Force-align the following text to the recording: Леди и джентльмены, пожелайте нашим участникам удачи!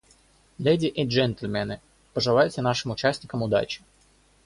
Леди 0.57 0.87
и 0.87 1.05
джентльмены, 1.05 1.79
пожелайте 2.15 2.63
нашим 2.63 2.89
участникам 2.89 3.43
удачи! 3.43 3.83